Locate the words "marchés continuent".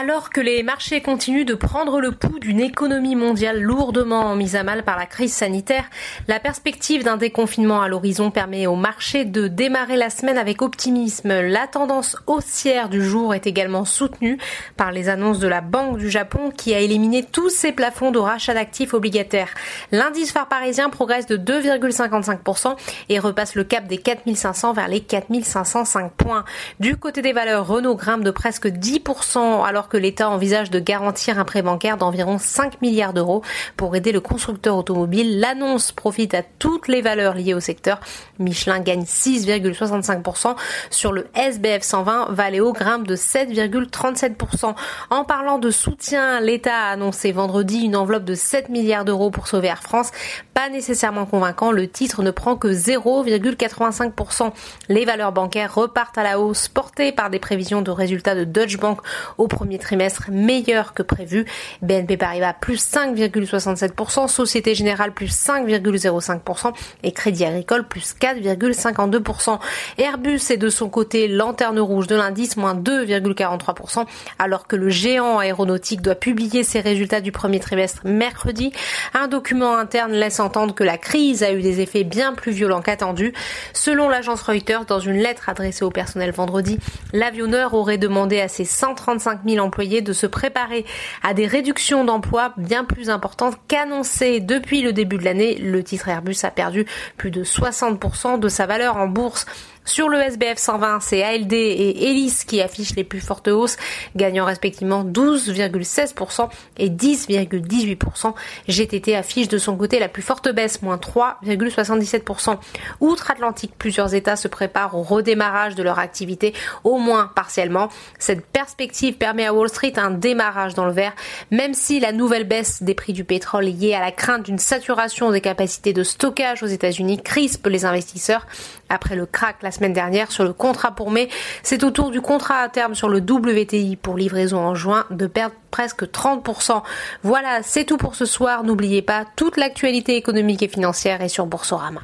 0.62-1.44